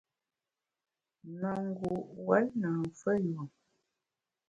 Mangu’ 1.39 1.89
wuon 2.23 2.45
na 2.61 2.69
mfeyùom. 2.83 3.49